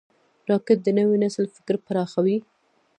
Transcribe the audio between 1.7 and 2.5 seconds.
پراخوي